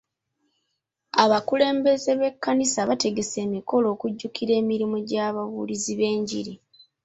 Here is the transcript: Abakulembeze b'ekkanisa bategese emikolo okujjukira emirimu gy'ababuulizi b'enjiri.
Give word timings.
Abakulembeze 1.23 2.11
b'ekkanisa 2.19 2.79
bategese 2.89 3.37
emikolo 3.47 3.85
okujjukira 3.93 4.53
emirimu 4.61 4.97
gy'ababuulizi 5.07 5.91
b'enjiri. 5.99 6.53